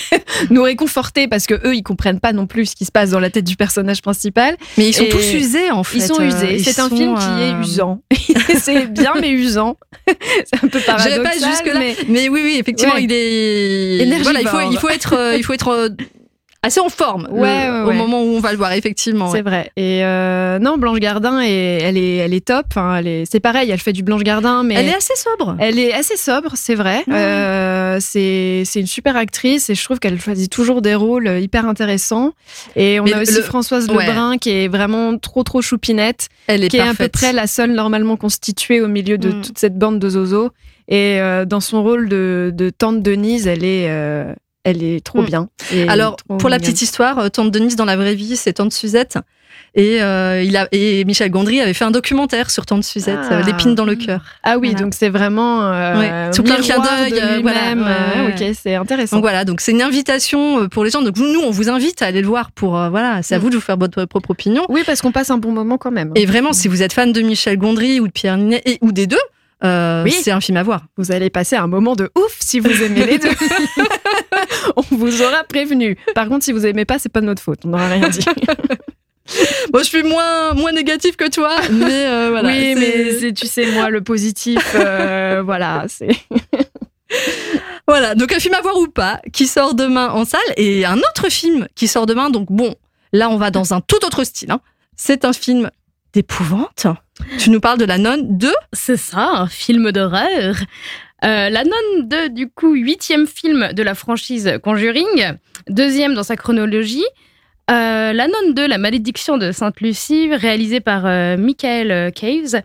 nous 0.50 0.62
réconforter 0.62 1.28
parce 1.28 1.46
que 1.46 1.54
eux, 1.66 1.76
ils 1.76 1.84
comprennent 1.84 2.18
pas 2.18 2.32
non 2.32 2.46
plus 2.48 2.66
ce 2.66 2.74
qui 2.76 2.84
se 2.84 2.90
passe 2.90 3.10
dans 3.10 3.20
la 3.20 3.30
tête 3.30 3.44
du 3.44 3.54
personnage 3.56 4.02
principal. 4.02 4.56
Mais 4.76 4.88
ils 4.88 4.92
sont 4.92 5.04
Et 5.04 5.08
tous 5.08 5.34
usés, 5.34 5.70
en 5.70 5.84
fait. 5.84 5.98
Ils 5.98 6.02
sont 6.02 6.20
Euh, 6.20 6.24
usés. 6.26 6.58
C'est 6.58 6.80
un 6.80 6.88
sont, 6.88 6.96
film 6.96 7.16
qui 7.16 7.24
euh, 7.28 7.50
est 7.52 7.62
usant. 7.62 8.02
c'est 8.58 8.86
bien, 8.90 9.12
mais 9.20 9.30
usant. 9.30 9.76
c'est 10.08 10.64
un 10.64 10.68
peu 10.68 10.80
paradoxal. 10.80 11.22
pas 11.22 11.32
jusque-là. 11.34 11.78
mais- 11.78 11.96
Mais 12.08 12.28
oui, 12.28 12.40
oui, 12.42 12.56
effectivement, 12.58 12.94
Ouais. 12.94 13.04
il 13.04 13.12
est. 13.12 13.98
Énergivore. 14.02 14.32
Voilà, 14.32 14.40
il 14.40 14.48
faut, 14.48 14.72
il 14.72 14.78
faut 14.78 14.88
être, 14.88 15.12
euh, 15.16 15.36
il 15.36 15.44
faut 15.44 15.52
être 15.52 15.68
euh, 15.68 15.88
assez 16.62 16.80
en 16.80 16.88
forme 16.90 17.26
le- 17.32 17.40
Ouais, 17.40 17.70
ouais, 17.70 17.82
au 17.86 17.92
moment 17.92 18.22
où 18.22 18.36
on 18.36 18.40
va 18.40 18.50
le 18.52 18.58
voir, 18.58 18.72
effectivement. 18.72 19.30
C'est 19.32 19.40
vrai. 19.42 19.70
Et 19.76 20.04
euh, 20.04 20.58
non, 20.58 20.76
Blanche 20.78 20.98
Gardin, 21.00 21.40
est, 21.40 21.78
elle, 21.82 21.96
est, 21.96 22.16
elle 22.16 22.34
est 22.34 22.44
top. 22.46 22.66
Enfin, 22.70 22.96
elle 22.96 23.06
est, 23.06 23.24
c'est 23.30 23.40
pareil, 23.40 23.70
elle 23.70 23.80
fait 23.80 23.92
du 23.94 24.02
Blanche 24.02 24.22
Gardin, 24.22 24.62
mais 24.62 24.74
Elle 24.74 24.88
est 24.88 24.94
assez 24.94 25.14
sobre. 25.16 25.56
Elle 25.58 25.78
est 25.78 25.92
assez 25.92 26.16
sobre, 26.16 26.52
c'est 26.56 26.74
vrai. 26.74 27.02
Euh, 27.08 27.96
c'est 28.00 28.62
c'est 28.66 28.80
une 28.80 28.86
super 28.86 29.16
actrice 29.16 29.70
et 29.70 29.74
je 29.74 29.82
trouve 29.84 29.98
qu'elle 29.98 30.20
choisit 30.20 30.50
toujours 30.50 30.82
des 30.82 30.94
rôles 30.94 31.28
hyper 31.40 31.66
intéressants. 31.66 32.32
Et 32.76 33.00
on 33.00 33.04
Mais 33.04 33.14
a 33.14 33.22
aussi 33.22 33.34
le- 33.34 33.42
Françoise 33.42 33.88
ouais. 33.88 34.06
Lebrun 34.06 34.36
qui 34.38 34.50
est 34.50 34.68
vraiment 34.68 35.16
trop 35.18 35.42
trop 35.42 35.62
choupinette, 35.62 36.28
Elle 36.46 36.64
est 36.64 36.68
qui 36.68 36.76
est 36.76 36.80
à 36.80 36.94
peu 36.94 37.08
près 37.08 37.32
la 37.32 37.46
seule 37.46 37.72
normalement 37.72 38.16
constituée 38.16 38.80
au 38.80 38.88
milieu 38.88 39.16
de 39.18 39.30
Mm. 39.30 39.40
toute 39.42 39.58
cette 39.58 39.78
bande 39.78 39.98
de 39.98 40.08
zozo. 40.10 40.50
Et 40.88 41.20
euh, 41.20 41.44
dans 41.44 41.60
son 41.60 41.82
rôle 41.82 42.08
de, 42.08 42.50
de 42.54 42.68
tante 42.70 43.00
Denise, 43.02 43.46
elle 43.46 43.64
est 43.64 43.86
euh, 43.88 44.32
elle 44.64 44.82
est 44.82 45.04
trop 45.04 45.22
Mm. 45.22 45.26
bien. 45.26 45.48
Alors, 45.88 46.16
trop 46.16 46.36
pour 46.36 46.48
la 46.48 46.58
petite 46.58 46.82
histoire, 46.82 47.18
euh, 47.18 47.28
Tante 47.28 47.50
Denise 47.50 47.76
dans 47.76 47.84
la 47.84 47.96
vraie 47.96 48.14
vie, 48.14 48.36
c'est 48.36 48.54
Tante 48.54 48.72
Suzette. 48.72 49.18
Et, 49.76 50.02
euh, 50.02 50.42
il 50.42 50.56
a, 50.56 50.66
et 50.72 51.04
Michel 51.04 51.30
Gondry 51.30 51.60
avait 51.60 51.74
fait 51.74 51.84
un 51.84 51.92
documentaire 51.92 52.50
sur 52.50 52.66
Tante 52.66 52.82
Suzette, 52.82 53.18
Ah. 53.30 53.34
euh, 53.34 53.42
L'épine 53.42 53.76
dans 53.76 53.84
le 53.84 53.94
cœur. 53.94 54.20
Ah 54.42 54.58
oui, 54.58 54.70
Voilà. 54.70 54.84
donc 54.84 54.94
c'est 54.94 55.08
vraiment 55.10 55.62
euh, 55.62 55.98
Ouais, 55.98 56.32
sur 56.32 56.42
plein 56.42 56.58
miroir 56.58 56.82
d'œil, 56.82 57.20
euh, 57.20 57.38
voilà, 57.40 57.74
lui-même. 57.74 57.86
ouais, 57.86 58.26
ouais, 58.34 58.48
ok, 58.50 58.56
c'est 58.60 58.74
intéressant. 58.74 59.16
Donc 59.16 59.22
voilà, 59.24 59.44
donc 59.44 59.60
c'est 59.60 59.70
une 59.70 59.82
invitation 59.82 60.68
pour 60.68 60.82
les 60.84 60.90
gens. 60.90 61.02
Donc 61.02 61.16
nous, 61.18 61.40
on 61.40 61.50
vous 61.52 61.68
invite 61.68 62.02
à 62.02 62.06
aller 62.06 62.20
le 62.20 62.26
voir 62.26 62.50
pour 62.50 62.76
euh, 62.76 62.88
voilà, 62.90 63.22
c'est 63.22 63.36
à 63.36 63.38
Mm. 63.38 63.42
vous 63.42 63.50
de 63.50 63.54
vous 63.56 63.60
faire 63.60 63.76
votre 63.76 64.04
propre 64.06 64.32
opinion. 64.32 64.64
Oui, 64.68 64.82
parce 64.84 65.02
qu'on 65.02 65.12
passe 65.12 65.30
un 65.30 65.38
bon 65.38 65.52
moment 65.52 65.78
quand 65.78 65.92
même. 65.92 66.10
Et 66.16 66.26
vraiment, 66.26 66.52
si 66.52 66.66
vous 66.66 66.82
êtes 66.82 66.92
fan 66.92 67.12
de 67.12 67.20
Michel 67.20 67.56
Gondry 67.56 68.00
ou 68.00 68.08
de 68.08 68.12
Pierre 68.12 68.38
Ninet 68.38 68.62
et 68.66 68.78
ou 68.80 68.90
des 68.90 69.06
deux, 69.06 69.16
euh, 69.62 70.02
Oui. 70.02 70.10
c'est 70.10 70.32
un 70.32 70.40
film 70.40 70.56
à 70.56 70.64
voir. 70.64 70.86
Vous 70.96 71.12
allez 71.12 71.30
passer 71.30 71.54
un 71.54 71.68
moment 71.68 71.94
de 71.94 72.10
ouf 72.16 72.36
si 72.40 72.58
vous 72.58 72.82
aimez 72.82 73.06
les 73.06 73.18
deux. 73.18 73.28
on 75.10 75.16
vous 75.16 75.22
aura 75.22 75.44
prévenu. 75.44 75.96
Par 76.14 76.28
contre, 76.28 76.44
si 76.44 76.52
vous 76.52 76.66
aimez 76.66 76.84
pas, 76.84 76.98
c'est 76.98 77.08
pas 77.08 77.20
de 77.20 77.26
notre 77.26 77.42
faute. 77.42 77.60
On 77.64 77.68
n'aura 77.68 77.88
rien 77.88 78.08
dit. 78.08 78.20
Moi, 79.72 79.82
je 79.82 79.88
suis 79.88 80.02
moins 80.02 80.54
moins 80.54 80.72
négatif 80.72 81.16
que 81.16 81.28
toi, 81.30 81.54
mais 81.70 82.06
euh, 82.06 82.28
voilà. 82.30 82.48
oui, 82.48 82.74
mais 82.74 83.32
tu 83.32 83.46
sais, 83.46 83.66
moi, 83.70 83.88
le 83.88 84.00
positif, 84.02 84.58
euh, 84.74 85.42
voilà, 85.44 85.84
c'est. 85.88 86.08
Voilà, 87.88 88.14
donc 88.14 88.32
un 88.32 88.38
film 88.38 88.54
à 88.54 88.60
voir 88.60 88.76
ou 88.76 88.86
pas, 88.86 89.20
qui 89.32 89.48
sort 89.48 89.74
demain 89.74 90.10
en 90.10 90.24
salle, 90.24 90.40
et 90.56 90.84
un 90.84 90.98
autre 90.98 91.28
film 91.28 91.66
qui 91.74 91.88
sort 91.88 92.06
demain. 92.06 92.30
Donc 92.30 92.46
bon, 92.50 92.76
là 93.12 93.28
on 93.30 93.36
va 93.36 93.50
dans 93.50 93.74
un 93.74 93.80
tout 93.80 94.04
autre 94.04 94.22
style. 94.22 94.52
hein. 94.52 94.60
C'est 94.96 95.24
un 95.24 95.32
film 95.32 95.70
d'épouvante. 96.12 96.86
Tu 97.38 97.50
nous 97.50 97.58
parles 97.60 97.78
de 97.78 97.84
la 97.84 97.98
nonne 97.98 98.38
de 98.38 98.52
C'est 98.72 98.96
ça, 98.96 99.28
un 99.32 99.48
film 99.48 99.90
d'horreur. 99.90 100.54
Euh, 101.24 101.50
la 101.50 101.64
Nonne 101.64 102.08
2, 102.08 102.30
du 102.30 102.48
coup, 102.48 102.74
huitième 102.74 103.26
film 103.26 103.72
de 103.72 103.82
la 103.82 103.94
franchise 103.94 104.58
Conjuring, 104.62 105.34
deuxième 105.68 106.14
dans 106.14 106.22
sa 106.22 106.36
chronologie. 106.36 107.04
Euh, 107.70 108.12
la 108.12 108.26
Nonne 108.26 108.54
2, 108.54 108.66
La 108.66 108.78
malédiction 108.78 109.36
de 109.36 109.52
Sainte-Lucie, 109.52 110.34
réalisée 110.34 110.80
par 110.80 111.06
euh, 111.06 111.36
Michael 111.36 112.12
Caves, 112.12 112.62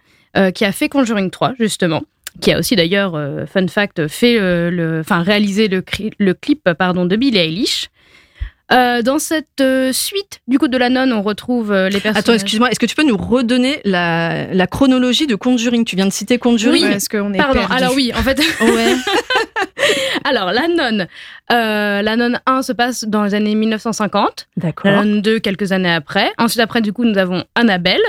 qui 0.54 0.66
a 0.66 0.72
fait 0.74 0.90
Conjuring 0.90 1.30
3, 1.30 1.54
justement. 1.60 2.04
Qui 2.42 2.52
a 2.52 2.60
aussi 2.60 2.76
d'ailleurs, 2.76 3.18
fun 3.48 3.68
fact, 3.70 4.10
fait 4.10 4.38
le, 4.38 5.02
réalisé 5.10 5.70
le, 5.70 5.82
le 6.20 6.34
clip 6.34 6.70
pardon 6.78 7.06
de 7.06 7.16
Billie 7.16 7.38
Eilish. 7.38 7.88
Euh, 8.72 9.04
dans 9.04 9.20
cette 9.20 9.62
euh, 9.62 9.94
suite 9.94 10.40
du 10.48 10.58
coup 10.58 10.68
de 10.68 10.78
la 10.78 10.90
nonne, 10.90 11.14
on 11.14 11.22
retrouve 11.22 11.72
euh, 11.72 11.88
les 11.88 12.00
personnages. 12.00 12.18
Attends, 12.20 12.34
excuse-moi, 12.34 12.72
est-ce 12.72 12.80
que 12.80 12.88
tu 12.88 12.96
peux 12.96 13.04
nous 13.04 13.16
redonner 13.18 13.80
la, 13.86 14.48
la 14.54 14.68
chronologie 14.68 15.28
de 15.28 15.36
Conjuring? 15.36 15.86
Tu 15.86 15.96
viens 15.96 16.08
de 16.08 16.12
citer 16.12 16.40
Conjuring? 16.40 16.84
Oui, 16.84 16.92
est-ce 16.92 17.08
qu'on 17.08 17.32
est 17.34 17.38
Pardon, 17.38 17.60
perdu 17.60 17.74
alors 17.76 17.94
oui, 17.96 18.12
en 18.16 18.24
fait, 18.24 18.40
Ouais. 18.62 18.96
Alors, 20.24 20.52
la 20.52 20.68
nonne. 20.68 21.08
Euh, 21.52 22.02
la 22.02 22.16
nonne 22.16 22.40
1 22.48 22.64
se 22.64 22.72
passe 22.72 23.04
dans 23.04 23.24
les 23.24 23.36
années 23.36 23.54
1950. 23.54 24.48
La 24.58 24.64
D'accord. 24.64 24.92
nonne 24.92 25.22
2, 25.22 25.40
quelques 25.40 25.72
années 25.72 25.92
après. 25.94 26.32
Ensuite, 26.40 26.62
après, 26.62 26.82
du 26.82 26.92
coup, 26.94 27.06
nous 27.06 27.18
avons 27.18 27.44
Annabelle. 27.54 28.02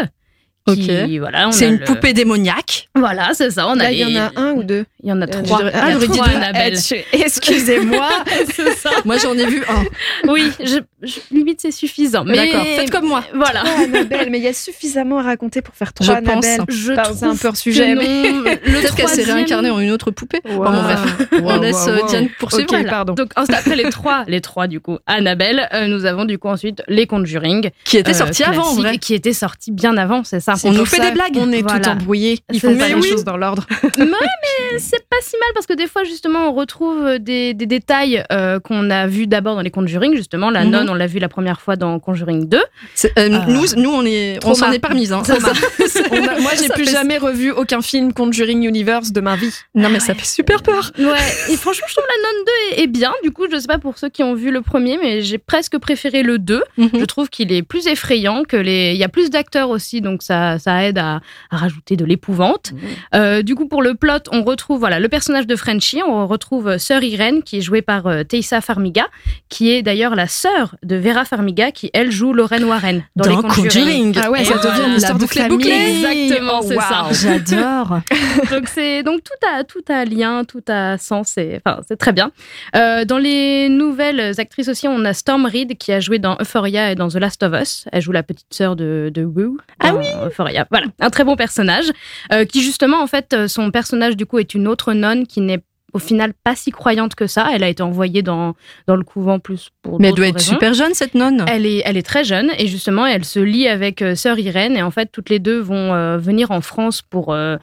Qui, 0.66 0.90
Ok. 0.90 1.20
voilà, 1.20 1.46
on 1.48 1.52
C'est 1.52 1.68
une 1.68 1.76
le- 1.76 1.84
poupée 1.84 2.12
démoniaque. 2.12 2.88
Voilà, 2.96 3.30
c'est 3.34 3.50
ça. 3.50 3.68
On 3.68 3.78
a 3.78 3.84
Là, 3.84 3.92
il 3.92 3.98
y 4.00 4.04
les- 4.04 4.18
en 4.18 4.24
a 4.24 4.30
un 4.36 4.52
ou 4.54 4.64
deux 4.64 4.84
Il 5.02 5.10
y 5.10 5.12
en 5.12 5.20
a 5.22 5.24
Euh, 5.24 5.28
trois. 5.28 5.58
je 5.60 5.64
devrais- 5.64 5.70
Il 5.72 5.76
y 5.76 5.78
a 5.78 5.84
Ah, 5.84 5.90
j'aurais 5.92 6.06
dit 6.08 6.12
trois 6.18 6.26
deux. 6.28 7.20
Excusez-moi. 7.24 8.08
c'est 8.54 8.72
ça. 8.76 8.90
Moi 9.04 9.16
j'en 9.18 9.34
ai 9.34 9.46
vu 9.46 9.62
un. 9.68 9.84
Oui, 10.28 10.50
je, 10.60 10.78
je- 11.02 11.20
limite, 11.30 11.60
c'est 11.60 11.70
suffisant. 11.70 12.24
Mais 12.24 12.36
D'accord. 12.36 12.64
Faites 12.64 12.90
comme 12.90 13.06
moi. 13.06 13.22
Voilà. 13.34 13.60
Trois 13.60 13.84
Annabelle, 13.84 14.28
mais 14.30 14.38
il 14.38 14.44
y 14.44 14.48
a 14.48 14.52
suffisamment 14.52 15.18
à 15.18 15.22
raconter 15.22 15.62
pour 15.62 15.74
faire 15.74 15.92
trois 15.92 16.06
Je 16.16 16.20
pense. 16.20 16.44
Annabelle. 16.44 16.64
Je 16.68 16.92
Pardon, 16.92 17.16
c'est 17.18 17.26
un 17.26 17.36
peu 17.36 17.48
hors 17.48 17.56
sujet, 17.56 17.94
mais-. 17.94 18.32
Le 18.32 18.56
Peut-être 18.80 18.94
qu'elle 18.96 19.08
s'est 19.08 19.22
réincarnée 19.24 19.70
en 19.70 19.78
une 19.80 19.90
autre 19.92 20.10
poupée. 20.10 20.40
Wow. 20.48 20.64
Bon, 20.64 20.82
bref. 20.82 21.00
On 21.44 21.60
laisse 21.60 21.86
euh, 21.88 21.98
Diane 22.08 22.28
poursuivre. 22.38 22.64
Ok, 22.64 22.70
Voilà. 22.70 22.90
pardon. 22.90 23.14
Donc 23.14 23.30
après 23.36 23.76
les 23.76 23.84
trois, 23.90 24.24
les 24.26 24.40
trois 24.40 24.66
du 24.66 24.80
coup, 24.80 24.98
Annabelle, 25.06 25.68
euh, 25.72 25.86
nous 25.86 26.04
avons 26.06 26.24
du 26.24 26.38
coup 26.38 26.48
ensuite 26.48 26.82
les 26.88 27.06
Conjuring, 27.06 27.70
Qui 27.84 27.98
était 27.98 28.10
euh, 28.10 28.14
sorti 28.14 28.42
avant, 28.42 28.66
en 28.66 28.74
vrai. 28.74 28.98
qui 28.98 29.14
étaient 29.14 29.32
sortis 29.32 29.70
bien 29.70 29.96
avant, 29.96 30.24
c'est 30.24 30.40
ça. 30.40 30.55
On 30.64 30.72
nous 30.72 30.84
fait 30.86 31.00
des 31.00 31.10
blagues. 31.12 31.36
On 31.36 31.50
est 31.52 31.62
tout 31.62 31.88
embrouillé. 31.88 32.38
Il 32.52 32.60
faut 32.60 32.74
pas 32.74 32.88
les 32.88 32.94
oui. 32.94 33.08
choses 33.08 33.24
dans 33.24 33.36
l'ordre. 33.36 33.66
Mais 33.98 34.78
c'est 34.78 35.06
pas 35.08 35.16
si 35.22 35.36
mal 35.36 35.50
parce 35.54 35.66
que 35.66 35.72
des 35.74 35.86
fois 35.86 36.04
justement 36.04 36.48
on 36.48 36.52
retrouve 36.52 37.18
des, 37.18 37.54
des 37.54 37.66
détails 37.66 38.24
euh, 38.32 38.58
qu'on 38.60 38.90
a 38.90 39.06
vus 39.06 39.26
d'abord 39.26 39.54
dans 39.56 39.62
les 39.62 39.70
Conjuring 39.70 40.14
justement 40.16 40.50
la 40.50 40.64
Mhm. 40.64 40.70
nonne 40.70 40.90
on 40.90 40.94
l'a 40.94 41.06
vu 41.06 41.18
la 41.18 41.28
première 41.28 41.60
fois 41.60 41.76
dans 41.76 41.98
Conjuring 41.98 42.48
2 42.48 42.60
C'est- 42.94 43.16
euh, 43.18 43.28
Ah. 43.32 43.44
nous, 43.48 43.64
nous, 43.76 43.90
on 43.90 44.04
est, 44.04 44.38
on 44.44 44.54
s'en 44.54 44.70
est 44.72 44.78
pas 44.78 44.88
remise. 44.88 45.12
Hein. 45.12 45.22
A- 45.30 46.40
moi, 46.40 46.52
j'ai 46.60 46.68
plus 46.68 46.84
fait- 46.86 46.92
jamais 46.92 47.18
revu 47.18 47.50
aucun 47.50 47.82
film 47.82 48.12
Conjuring 48.12 48.62
Universe 48.64 49.12
de 49.12 49.20
ma 49.20 49.36
vie. 49.36 49.52
Non, 49.74 49.88
mais 49.88 50.00
ça 50.00 50.14
fait 50.14 50.24
super 50.26 50.62
peur. 50.62 50.92
ouais 50.98 51.04
et 51.50 51.56
franchement 51.56 51.86
je 51.88 51.94
trouve 51.94 52.06
la 52.08 52.28
nonne 52.28 52.44
2 52.76 52.82
est, 52.82 52.86
bien 52.86 53.12
du 53.22 53.30
coup 53.30 53.44
je 53.50 53.58
sais 53.58 53.66
pas 53.66 53.78
pour 53.78 53.98
ceux 53.98 54.08
qui 54.08 54.22
ont 54.22 54.34
vu 54.34 54.50
le 54.50 54.60
premier 54.62 54.98
mais 55.02 55.22
j'ai 55.22 55.38
presque 55.38 55.78
préféré 55.78 56.22
le 56.22 56.38
2 56.38 56.62
Mhm. 56.78 56.90
je 56.98 57.04
trouve 57.04 57.28
qu'il 57.28 57.52
est 57.52 57.62
plus 57.62 57.86
effrayant 57.86 58.42
que 58.44 58.56
les 58.56 58.92
il 58.92 58.96
y 58.98 59.04
a 59.04 59.08
plus 59.08 59.30
d'acteurs 59.30 59.70
aussi 59.70 60.00
donc 60.00 60.22
ça 60.22 60.45
ça, 60.54 60.58
ça 60.58 60.84
aide 60.84 60.98
à, 60.98 61.20
à 61.50 61.56
rajouter 61.56 61.96
de 61.96 62.04
l'épouvante. 62.04 62.72
Mmh. 62.72 62.76
Euh, 63.14 63.42
du 63.42 63.54
coup, 63.54 63.66
pour 63.68 63.82
le 63.82 63.94
plot, 63.94 64.12
on 64.32 64.42
retrouve 64.44 64.78
voilà 64.78 65.00
le 65.00 65.08
personnage 65.08 65.46
de 65.46 65.56
Frenchie, 65.56 66.00
on 66.06 66.26
retrouve 66.26 66.68
euh, 66.68 66.78
Sœur 66.78 67.02
Irène 67.02 67.42
qui 67.42 67.58
est 67.58 67.60
jouée 67.60 67.82
par 67.82 68.06
euh, 68.06 68.22
Teissa 68.24 68.60
Farmiga, 68.60 69.06
qui 69.48 69.70
est 69.70 69.82
d'ailleurs 69.82 70.14
la 70.14 70.26
sœur 70.28 70.76
de 70.82 70.96
Vera 70.96 71.24
Farmiga, 71.24 71.70
qui 71.70 71.90
elle 71.92 72.10
joue 72.10 72.32
Lorraine 72.32 72.64
Warren 72.64 73.02
dans, 73.16 73.24
Dans 73.24 73.36
les 73.42 73.48
Conjuring. 73.48 74.16
Ah 74.22 74.30
ouais, 74.30 74.42
Et 74.42 74.44
ça 74.44 74.54
voilà, 74.56 74.70
devient 74.70 74.84
une 74.86 74.90
la 74.92 74.96
histoire 74.96 75.18
de 75.18 75.26
famille. 75.26 75.48
bouclée. 75.48 76.02
Exactement, 76.02 76.60
Oh, 76.62 76.64
c'est 76.66 76.74
ça. 76.76 77.02
waouh, 77.02 77.12
J'adore. 77.14 78.00
donc 78.50 78.68
c'est 78.68 79.02
donc 79.02 79.20
tout 79.24 79.46
a 79.46 79.64
tout 79.64 79.82
a 79.88 80.04
lien, 80.04 80.44
tout 80.44 80.62
a 80.68 80.98
sens 80.98 81.38
enfin 81.56 81.80
c'est 81.88 81.96
très 81.96 82.12
bien. 82.12 82.30
Euh, 82.74 83.04
dans 83.04 83.18
les 83.18 83.68
nouvelles 83.68 84.38
actrices 84.40 84.68
aussi, 84.68 84.88
on 84.88 85.04
a 85.04 85.12
Storm 85.14 85.46
Reed 85.46 85.76
qui 85.78 85.92
a 85.92 86.00
joué 86.00 86.18
dans 86.18 86.36
Euphoria 86.40 86.92
et 86.92 86.94
dans 86.94 87.08
The 87.08 87.16
Last 87.16 87.42
of 87.42 87.52
Us. 87.60 87.84
Elle 87.92 88.02
joue 88.02 88.12
la 88.12 88.22
petite 88.22 88.52
sœur 88.52 88.76
de 88.76 89.10
de 89.12 89.24
Wu 89.24 89.56
Ah 89.80 89.92
dans 89.92 90.00
Euphoria. 90.36 90.66
Voilà, 90.70 90.86
un 91.00 91.10
très 91.10 91.24
bon 91.24 91.36
personnage 91.36 91.86
euh, 92.32 92.44
qui 92.44 92.62
justement 92.62 93.02
en 93.02 93.06
fait 93.06 93.32
euh, 93.32 93.48
son 93.48 93.70
personnage 93.70 94.16
du 94.16 94.26
coup 94.26 94.38
est 94.38 94.54
une 94.54 94.68
autre 94.68 94.92
nonne 94.92 95.26
qui 95.26 95.40
n'est 95.40 95.62
au 95.92 95.98
final 95.98 96.34
pas 96.44 96.54
si 96.54 96.70
croyante 96.70 97.14
que 97.14 97.26
ça. 97.26 97.48
Elle 97.54 97.62
a 97.62 97.68
été 97.68 97.82
envoyée 97.82 98.22
dans 98.22 98.54
dans 98.86 98.96
le 98.96 99.02
couvent 99.04 99.38
plus 99.38 99.70
pour 99.82 99.98
Mais 99.98 100.08
elle 100.08 100.14
doit 100.14 100.28
être 100.28 100.34
raisons. 100.36 100.52
super 100.52 100.74
jeune, 100.74 100.92
cette 100.94 101.14
nonne. 101.14 101.44
Elle 101.48 101.64
est, 101.64 101.82
elle 101.86 101.96
est 101.96 102.06
très 102.06 102.22
jeune 102.24 102.50
et 102.58 102.66
justement, 102.66 103.06
elle 103.06 103.24
se 103.24 103.40
lie 103.40 103.66
avec 103.66 104.02
euh, 104.02 104.14
sœur 104.14 104.38
Irène 104.38 104.76
et 104.76 104.82
en 104.82 104.90
fait, 104.90 105.08
toutes 105.10 105.30
les 105.30 105.38
deux 105.38 105.58
vont 105.58 105.94
euh, 105.94 106.18
venir 106.18 106.50
en 106.50 106.60
France 106.60 107.00
pour 107.00 107.32
euh, 107.32 107.56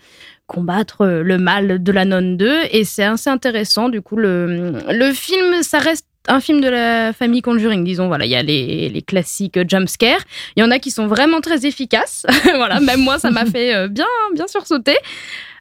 combattre 0.48 1.06
le 1.06 1.38
mal 1.38 1.84
de 1.84 1.92
la 1.92 2.06
nonne 2.06 2.36
2 2.38 2.62
et 2.72 2.84
c'est 2.86 3.03
assez 3.03 3.30
intéressant. 3.30 3.89
Du 3.89 4.01
coup, 4.01 4.15
le, 4.18 4.74
le 4.89 5.13
film, 5.13 5.62
ça 5.62 5.77
reste 5.80 6.08
un 6.27 6.39
film 6.39 6.62
de 6.62 6.70
la 6.70 7.13
famille 7.13 7.42
Conjuring, 7.42 7.84
disons. 7.84 8.08
Voilà, 8.08 8.25
il 8.25 8.32
y 8.32 8.36
a 8.36 8.44
les, 8.44 8.89
les 8.89 9.01
classiques 9.01 9.60
jumpscares. 9.70 10.24
Il 10.56 10.62
y 10.62 10.63
en 10.63 10.72
a 10.72 10.80
qui 10.80 10.92
sont 10.92 11.08
vraiment 11.08 11.42
très 11.42 11.65
efficaces. 11.65 12.25
voilà, 12.56 12.80
même 12.80 13.01
moi, 13.01 13.20
ça 13.20 13.32
m'a 13.32 13.46
fait 13.48 13.75
euh, 13.75 13.88
bien, 13.88 14.08
bien 14.34 14.48
sursauter. 14.48 14.98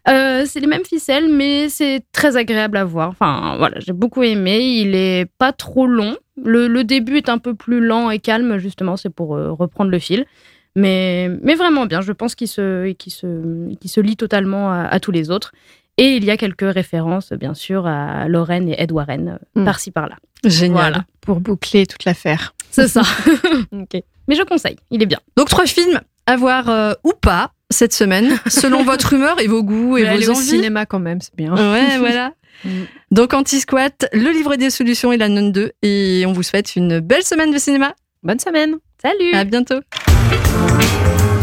Euh, 0.08 0.44
c'est 0.46 0.60
les 0.60 0.66
mêmes 0.66 0.84
ficelles, 0.84 1.28
mais 1.28 1.68
c'est 1.68 2.04
très 2.12 2.36
agréable 2.36 2.76
à 2.76 2.84
voir. 2.84 3.08
Enfin, 3.10 3.56
voilà, 3.58 3.78
j'ai 3.80 3.92
beaucoup 3.92 4.22
aimé. 4.22 4.60
Il 4.60 4.94
est 4.94 5.26
pas 5.38 5.52
trop 5.52 5.86
long. 5.86 6.16
Le, 6.42 6.66
le 6.66 6.84
début 6.84 7.18
est 7.18 7.28
un 7.28 7.38
peu 7.38 7.54
plus 7.54 7.80
lent 7.80 8.10
et 8.10 8.18
calme, 8.18 8.58
justement, 8.58 8.96
c'est 8.96 9.10
pour 9.10 9.36
euh, 9.36 9.52
reprendre 9.52 9.90
le 9.90 9.98
fil. 9.98 10.26
Mais, 10.74 11.28
mais 11.42 11.54
vraiment 11.54 11.86
bien. 11.86 12.00
Je 12.00 12.12
pense 12.12 12.34
qu'il 12.34 12.48
se, 12.48 12.90
qu'il 12.92 13.12
se, 13.12 13.74
qu'il 13.74 13.90
se 13.90 14.00
lie 14.00 14.16
totalement 14.16 14.72
à, 14.72 14.84
à 14.84 15.00
tous 15.00 15.12
les 15.12 15.30
autres. 15.30 15.52
Et 15.98 16.16
il 16.16 16.24
y 16.24 16.30
a 16.30 16.36
quelques 16.36 16.72
références, 16.72 17.32
bien 17.32 17.54
sûr, 17.54 17.86
à 17.86 18.26
Lorraine 18.28 18.68
et 18.68 18.74
Ed 18.78 18.92
Warren, 18.92 19.38
euh, 19.56 19.60
Mm. 19.60 19.64
par-ci 19.64 19.90
par-là. 19.90 20.16
Génial. 20.44 20.72
Voilà. 20.92 21.04
Pour 21.20 21.40
boucler 21.40 21.86
toute 21.86 22.04
l'affaire. 22.04 22.54
C'est 22.70 22.88
ça. 22.88 23.02
Ok. 23.72 24.02
mais 24.28 24.34
je 24.34 24.42
conseille, 24.42 24.76
il 24.90 25.02
est 25.02 25.06
bien. 25.06 25.20
Donc 25.36 25.48
trois 25.50 25.66
films 25.66 26.00
à 26.26 26.36
voir 26.36 26.68
euh, 26.70 26.94
ou 27.04 27.12
pas 27.20 27.52
cette 27.70 27.92
semaine, 27.92 28.38
selon 28.48 28.82
votre 28.84 29.12
humeur 29.12 29.38
et 29.40 29.46
vos 29.48 29.62
goûts 29.62 29.98
et 29.98 30.04
vos 30.04 30.28
au 30.28 30.34
envies. 30.36 30.46
cinéma 30.48 30.86
quand 30.86 30.98
même, 30.98 31.20
c'est 31.20 31.34
bien. 31.36 31.54
Ouais, 31.54 31.98
voilà. 31.98 32.32
Mm. 32.64 32.82
Donc 33.10 33.32
Anti-Squat, 33.34 34.06
le 34.12 34.30
livre 34.30 34.54
des 34.56 34.68
solutions 34.70 35.10
et 35.10 35.16
la 35.16 35.28
nonne 35.28 35.50
2. 35.52 35.72
Et 35.82 36.22
on 36.28 36.32
vous 36.32 36.42
souhaite 36.44 36.76
une 36.76 37.00
belle 37.00 37.24
semaine 37.24 37.50
de 37.50 37.58
cinéma. 37.58 37.94
Bonne 38.22 38.38
semaine. 38.38 38.76
Salut 39.02 39.32
À 39.32 39.42
bientôt. 39.44 39.80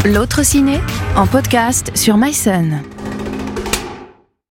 L'autre 0.06 0.42
ciné 0.44 0.78
en 1.16 1.26
podcast 1.26 1.90
sur 1.94 2.16
MySun. 2.16 2.80